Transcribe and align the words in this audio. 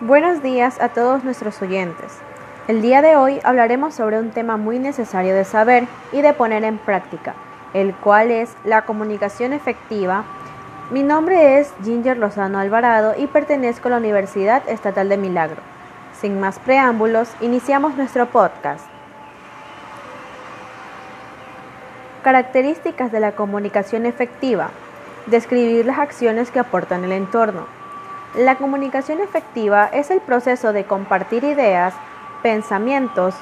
Buenos 0.00 0.44
días 0.44 0.80
a 0.80 0.90
todos 0.90 1.24
nuestros 1.24 1.60
oyentes. 1.60 2.18
El 2.68 2.82
día 2.82 3.02
de 3.02 3.16
hoy 3.16 3.40
hablaremos 3.42 3.94
sobre 3.94 4.20
un 4.20 4.30
tema 4.30 4.56
muy 4.56 4.78
necesario 4.78 5.34
de 5.34 5.42
saber 5.42 5.88
y 6.12 6.22
de 6.22 6.32
poner 6.34 6.62
en 6.62 6.78
práctica, 6.78 7.34
el 7.74 7.92
cual 7.96 8.30
es 8.30 8.54
la 8.62 8.82
comunicación 8.82 9.52
efectiva. 9.52 10.22
Mi 10.92 11.02
nombre 11.02 11.58
es 11.58 11.74
Ginger 11.82 12.16
Lozano 12.16 12.60
Alvarado 12.60 13.14
y 13.18 13.26
pertenezco 13.26 13.88
a 13.88 13.90
la 13.90 13.96
Universidad 13.96 14.62
Estatal 14.68 15.08
de 15.08 15.16
Milagro. 15.16 15.60
Sin 16.20 16.38
más 16.38 16.60
preámbulos, 16.60 17.34
iniciamos 17.40 17.96
nuestro 17.96 18.26
podcast. 18.26 18.86
Características 22.22 23.10
de 23.10 23.18
la 23.18 23.32
comunicación 23.32 24.06
efectiva. 24.06 24.70
Describir 25.26 25.86
las 25.86 25.98
acciones 25.98 26.52
que 26.52 26.60
aportan 26.60 27.02
el 27.02 27.10
entorno. 27.10 27.77
La 28.36 28.56
comunicación 28.56 29.20
efectiva 29.20 29.88
es 29.90 30.10
el 30.10 30.20
proceso 30.20 30.74
de 30.74 30.84
compartir 30.84 31.44
ideas, 31.44 31.94
pensamientos, 32.42 33.34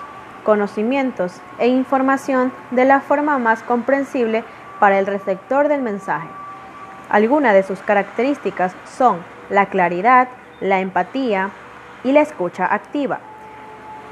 conocimientos 0.45 1.41
e 1.59 1.67
información 1.67 2.53
de 2.71 2.85
la 2.85 3.01
forma 3.01 3.37
más 3.39 3.65
comprensible 3.65 4.45
para 4.79 5.01
el 5.01 5.07
receptor 5.07 5.67
del 5.67 5.83
mensaje. 5.83 6.29
Algunas 7.11 7.53
de 7.53 7.65
sus 7.65 7.81
características 7.81 8.77
son 8.97 9.19
la 9.51 9.67
claridad, 9.67 10.29
la 10.61 10.79
empatía 10.79 11.51
y 12.05 12.13
la 12.13 12.21
escucha 12.21 12.73
activa. 12.73 13.19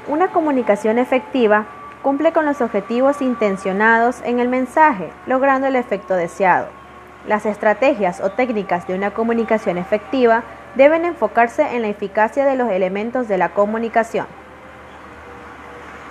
Una 0.07 0.27
comunicación 0.27 0.99
efectiva 0.99 1.65
cumple 2.03 2.33
con 2.33 2.45
los 2.45 2.59
objetivos 2.59 3.21
intencionados 3.21 4.21
en 4.25 4.39
el 4.39 4.49
mensaje, 4.49 5.09
logrando 5.25 5.67
el 5.67 5.77
efecto 5.77 6.15
deseado. 6.15 6.67
Las 7.25 7.45
estrategias 7.45 8.19
o 8.19 8.29
técnicas 8.29 8.85
de 8.87 8.93
una 8.93 9.11
comunicación 9.11 9.77
efectiva 9.77 10.43
deben 10.75 11.05
enfocarse 11.05 11.75
en 11.75 11.81
la 11.81 11.87
eficacia 11.87 12.45
de 12.45 12.55
los 12.55 12.69
elementos 12.69 13.27
de 13.27 13.37
la 13.37 13.49
comunicación. 13.49 14.27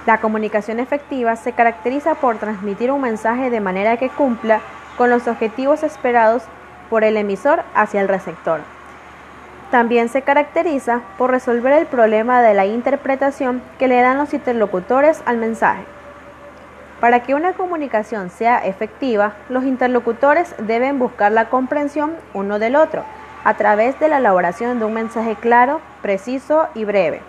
La 0.07 0.19
comunicación 0.21 0.81
efectiva 0.81 1.37
se 1.37 1.53
caracteriza 1.53 2.15
por 2.15 2.37
transmitir 2.37 2.91
un 2.91 3.01
mensaje 3.01 3.51
de 3.51 3.61
manera 3.61 3.97
que 3.97 4.11
cumpla 4.11 4.61
con 4.99 5.11
los 5.11 5.29
objetivos 5.29 5.83
esperados 5.83 6.43
por 6.91 7.05
el 7.05 7.17
emisor 7.17 7.63
hacia 7.75 8.01
el 8.01 8.09
receptor. 8.09 8.61
También 9.71 10.09
se 10.09 10.23
caracteriza 10.23 11.01
por 11.17 11.31
resolver 11.31 11.73
el 11.73 11.87
problema 11.87 12.43
de 12.43 12.55
la 12.55 12.67
interpretación 12.67 13.63
que 13.79 13.89
le 13.89 14.01
dan 14.01 14.19
los 14.19 14.35
interlocutores 14.35 15.23
al 15.25 15.39
mensaje. 15.39 15.85
Para 17.01 17.23
que 17.23 17.35
una 17.35 17.55
comunicación 17.55 18.31
sea 18.31 18.59
efectiva, 18.59 19.35
los 19.49 19.65
interlocutores 19.65 20.55
deben 20.59 20.99
buscar 20.99 21.33
la 21.33 21.49
comprensión 21.49 22.15
uno 22.35 22.59
del 22.59 22.77
otro 22.77 23.05
a 23.45 23.55
través 23.55 23.99
de 24.01 24.09
la 24.09 24.19
elaboración 24.19 24.79
de 24.79 24.87
un 24.87 24.95
mensaje 24.95 25.37
claro, 25.37 25.81
preciso 26.03 26.67
y 26.75 26.85
breve. 26.85 27.21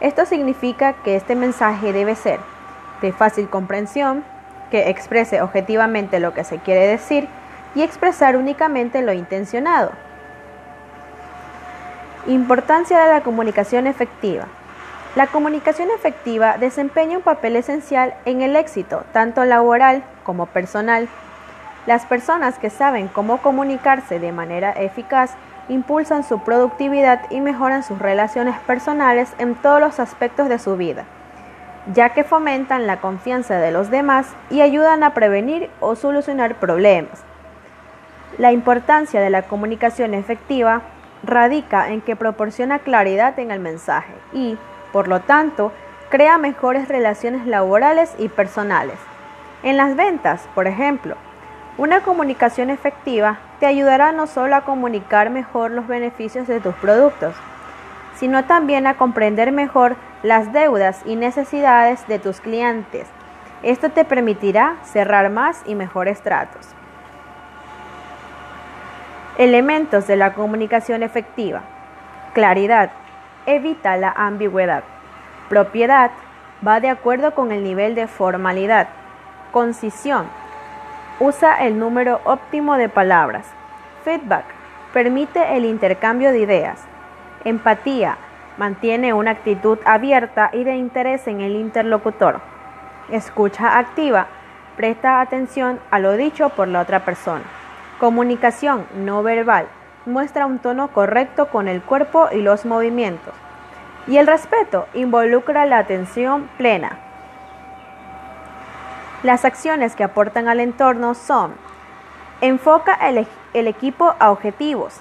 Esto 0.00 0.24
significa 0.24 0.94
que 1.04 1.16
este 1.16 1.34
mensaje 1.34 1.92
debe 1.92 2.14
ser 2.14 2.40
de 3.00 3.12
fácil 3.12 3.48
comprensión, 3.48 4.24
que 4.70 4.88
exprese 4.88 5.42
objetivamente 5.42 6.20
lo 6.20 6.32
que 6.32 6.44
se 6.44 6.58
quiere 6.58 6.86
decir 6.86 7.28
y 7.74 7.82
expresar 7.82 8.36
únicamente 8.36 9.02
lo 9.02 9.12
intencionado. 9.12 9.90
Importancia 12.26 13.00
de 13.00 13.12
la 13.12 13.22
comunicación 13.22 13.86
efectiva. 13.86 14.46
La 15.16 15.26
comunicación 15.26 15.90
efectiva 15.90 16.56
desempeña 16.56 17.18
un 17.18 17.22
papel 17.22 17.56
esencial 17.56 18.14
en 18.24 18.40
el 18.42 18.56
éxito, 18.56 19.04
tanto 19.12 19.44
laboral 19.44 20.04
como 20.22 20.46
personal. 20.46 21.08
Las 21.86 22.06
personas 22.06 22.58
que 22.58 22.70
saben 22.70 23.08
cómo 23.08 23.38
comunicarse 23.38 24.20
de 24.20 24.30
manera 24.30 24.70
eficaz 24.70 25.34
impulsan 25.68 26.22
su 26.22 26.38
productividad 26.40 27.22
y 27.30 27.40
mejoran 27.40 27.82
sus 27.82 27.98
relaciones 27.98 28.56
personales 28.60 29.32
en 29.38 29.56
todos 29.56 29.80
los 29.80 29.98
aspectos 29.98 30.48
de 30.48 30.60
su 30.60 30.76
vida, 30.76 31.04
ya 31.92 32.10
que 32.10 32.22
fomentan 32.22 32.86
la 32.86 32.98
confianza 32.98 33.58
de 33.58 33.72
los 33.72 33.90
demás 33.90 34.28
y 34.48 34.60
ayudan 34.60 35.02
a 35.02 35.14
prevenir 35.14 35.70
o 35.80 35.96
solucionar 35.96 36.54
problemas. 36.56 37.24
La 38.38 38.52
importancia 38.52 39.20
de 39.20 39.30
la 39.30 39.42
comunicación 39.42 40.14
efectiva 40.14 40.82
radica 41.24 41.90
en 41.90 42.00
que 42.00 42.16
proporciona 42.16 42.78
claridad 42.78 43.38
en 43.38 43.50
el 43.50 43.58
mensaje 43.58 44.12
y, 44.32 44.56
por 44.92 45.08
lo 45.08 45.20
tanto, 45.20 45.72
crea 46.10 46.38
mejores 46.38 46.88
relaciones 46.88 47.46
laborales 47.46 48.14
y 48.18 48.28
personales. 48.28 48.98
En 49.62 49.76
las 49.76 49.96
ventas, 49.96 50.48
por 50.54 50.66
ejemplo, 50.66 51.16
una 51.78 52.02
comunicación 52.02 52.68
efectiva 52.70 53.38
te 53.58 53.66
ayudará 53.66 54.12
no 54.12 54.26
solo 54.26 54.56
a 54.56 54.60
comunicar 54.62 55.30
mejor 55.30 55.70
los 55.70 55.86
beneficios 55.86 56.46
de 56.46 56.60
tus 56.60 56.74
productos, 56.74 57.34
sino 58.14 58.44
también 58.44 58.86
a 58.86 58.94
comprender 58.94 59.52
mejor 59.52 59.96
las 60.22 60.52
deudas 60.52 61.00
y 61.06 61.16
necesidades 61.16 62.06
de 62.08 62.18
tus 62.18 62.40
clientes. 62.40 63.08
Esto 63.62 63.90
te 63.90 64.04
permitirá 64.04 64.76
cerrar 64.84 65.30
más 65.30 65.62
y 65.64 65.74
mejores 65.74 66.20
tratos. 66.20 66.68
Elementos 69.38 70.06
de 70.06 70.16
la 70.16 70.34
comunicación 70.34 71.02
efectiva. 71.02 71.62
Claridad. 72.34 72.90
Evita 73.46 73.96
la 73.96 74.10
ambigüedad. 74.10 74.84
Propiedad. 75.48 76.10
Va 76.66 76.80
de 76.80 76.90
acuerdo 76.90 77.34
con 77.34 77.50
el 77.50 77.64
nivel 77.64 77.94
de 77.94 78.08
formalidad. 78.08 78.88
Concisión. 79.52 80.41
Usa 81.24 81.64
el 81.64 81.78
número 81.78 82.20
óptimo 82.24 82.76
de 82.76 82.88
palabras. 82.88 83.46
Feedback. 84.02 84.44
Permite 84.92 85.56
el 85.56 85.64
intercambio 85.64 86.32
de 86.32 86.40
ideas. 86.40 86.84
Empatía. 87.44 88.16
Mantiene 88.58 89.12
una 89.12 89.30
actitud 89.30 89.78
abierta 89.84 90.50
y 90.52 90.64
de 90.64 90.74
interés 90.74 91.28
en 91.28 91.40
el 91.40 91.54
interlocutor. 91.54 92.40
Escucha 93.08 93.78
activa. 93.78 94.26
Presta 94.76 95.20
atención 95.20 95.78
a 95.92 96.00
lo 96.00 96.16
dicho 96.16 96.48
por 96.48 96.66
la 96.66 96.80
otra 96.80 97.04
persona. 97.04 97.44
Comunicación 98.00 98.84
no 98.96 99.22
verbal. 99.22 99.68
Muestra 100.06 100.46
un 100.46 100.58
tono 100.58 100.88
correcto 100.88 101.46
con 101.46 101.68
el 101.68 101.82
cuerpo 101.82 102.30
y 102.32 102.42
los 102.42 102.66
movimientos. 102.66 103.32
Y 104.08 104.16
el 104.16 104.26
respeto 104.26 104.88
involucra 104.92 105.66
la 105.66 105.78
atención 105.78 106.50
plena. 106.58 106.98
Las 109.22 109.44
acciones 109.44 109.94
que 109.94 110.02
aportan 110.02 110.48
al 110.48 110.58
entorno 110.58 111.14
son 111.14 111.52
enfoca 112.40 112.94
el, 112.94 113.24
el, 113.54 113.68
equipo 113.68 114.14
a 114.18 114.32
objetivos, 114.32 114.94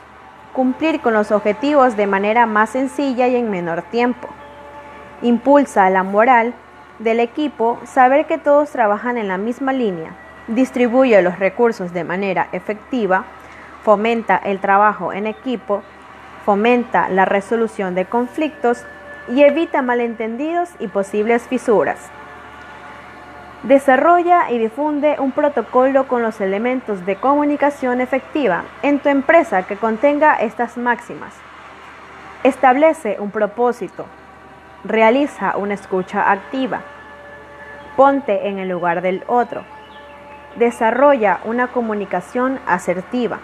cumplir 0.53 1.01
con 1.01 1.13
los 1.13 1.31
objetivos 1.31 1.97
de 1.97 2.05
manera 2.05 2.45
más 2.45 2.69
sencilla 2.69 3.27
y 3.27 3.35
en 3.35 3.49
menor 3.49 3.81
tiempo, 3.81 4.27
impulsa 5.23 5.89
la 5.89 6.03
moral 6.03 6.53
del 6.99 7.19
equipo, 7.19 7.79
saber 7.83 8.27
que 8.27 8.37
todos 8.37 8.69
trabajan 8.69 9.17
en 9.17 9.27
la 9.27 9.39
misma 9.39 9.73
línea, 9.73 10.11
distribuye 10.47 11.19
los 11.23 11.39
recursos 11.39 11.91
de 11.91 12.03
manera 12.03 12.47
efectiva, 12.51 13.25
fomenta 13.81 14.37
el 14.37 14.59
trabajo 14.59 15.13
en 15.13 15.25
equipo, 15.25 15.81
fomenta 16.45 17.09
la 17.09 17.25
resolución 17.25 17.95
de 17.95 18.05
conflictos 18.05 18.85
y 19.29 19.41
evita 19.41 19.81
malentendidos 19.81 20.69
y 20.77 20.89
posibles 20.89 21.41
fisuras. 21.47 22.11
Desarrolla 23.63 24.49
y 24.49 24.57
difunde 24.57 25.17
un 25.19 25.31
protocolo 25.33 26.07
con 26.07 26.23
los 26.23 26.41
elementos 26.41 27.05
de 27.05 27.17
comunicación 27.17 28.01
efectiva 28.01 28.63
en 28.81 28.99
tu 28.99 29.09
empresa 29.09 29.63
que 29.63 29.75
contenga 29.75 30.35
estas 30.35 30.77
máximas. 30.77 31.35
Establece 32.43 33.17
un 33.19 33.29
propósito. 33.29 34.07
Realiza 34.83 35.57
una 35.57 35.75
escucha 35.75 36.31
activa. 36.31 36.81
Ponte 37.95 38.47
en 38.47 38.57
el 38.57 38.67
lugar 38.67 39.03
del 39.03 39.23
otro. 39.27 39.61
Desarrolla 40.55 41.39
una 41.45 41.67
comunicación 41.67 42.59
asertiva. 42.65 43.37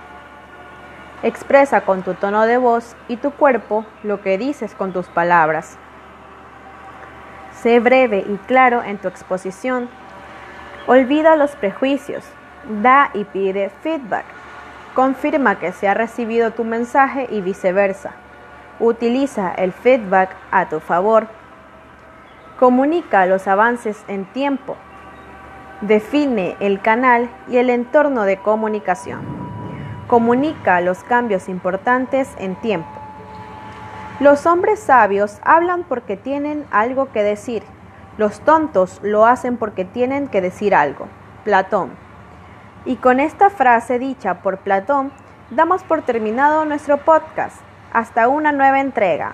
Expresa 1.22 1.82
con 1.82 2.02
tu 2.02 2.16
tono 2.16 2.48
de 2.48 2.58
voz 2.58 2.96
y 3.08 3.18
tu 3.18 3.30
cuerpo 3.30 3.86
lo 4.02 4.22
que 4.22 4.40
dices 4.40 4.74
con 4.74 4.94
tus 4.94 5.06
palabras. 5.10 5.78
Sé 7.62 7.80
breve 7.80 8.26
y 8.28 8.38
claro 8.48 8.82
en 8.82 8.98
tu 8.98 9.08
exposición. 9.08 9.90
Olvida 10.88 11.36
los 11.36 11.56
prejuicios. 11.56 12.26
Da 12.82 13.12
y 13.14 13.24
pide 13.24 13.70
feedback. 13.82 14.26
Confirma 14.96 15.60
que 15.60 15.72
se 15.72 15.88
ha 15.88 15.94
recibido 15.94 16.52
tu 16.52 16.64
mensaje 16.64 17.28
y 17.30 17.42
viceversa. 17.42 18.12
Utiliza 18.80 19.54
el 19.54 19.72
feedback 19.72 20.32
a 20.50 20.68
tu 20.70 20.80
favor. 20.80 21.28
Comunica 22.60 23.26
los 23.28 23.48
avances 23.48 24.04
en 24.08 24.26
tiempo 24.26 24.76
Define 25.82 26.58
el 26.60 26.82
canal 26.82 27.30
y 27.48 27.58
el 27.58 27.70
entorno 27.70 28.24
de 28.24 28.38
comunicación. 28.38 29.22
Comunica 30.08 30.82
los 30.82 31.04
cambios 31.04 31.48
importantes 31.50 32.34
en 32.40 32.56
tiempo. 32.56 32.90
Los 34.20 34.48
hombres 34.48 34.80
sabios 34.80 35.38
hablan 35.44 35.84
porque 35.84 36.18
tienen 36.18 36.66
algo 36.72 37.12
que 37.12 37.22
decir. 37.22 37.62
Los 38.18 38.40
tontos 38.40 39.00
lo 39.04 39.26
hacen 39.26 39.58
porque 39.58 39.86
tienen 39.86 40.28
que 40.28 40.42
decir 40.42 40.74
algo. 40.74 41.08
Platón. 41.44 41.92
Y 42.86 42.96
con 42.96 43.20
esta 43.20 43.50
frase 43.50 44.00
dicha 44.00 44.42
por 44.42 44.58
Platón, 44.58 45.12
damos 45.52 45.84
por 45.84 46.02
terminado 46.02 46.66
nuestro 46.66 46.98
podcast. 46.98 47.58
Hasta 47.94 48.28
una 48.28 48.52
nueva 48.52 48.80
entrega. 48.80 49.34